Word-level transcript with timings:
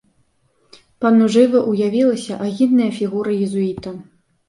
Пану 1.05 1.27
жыва 1.35 1.61
ўявілася 1.71 2.41
агідная 2.49 2.91
фігура 3.01 3.41
езуіта. 3.45 3.99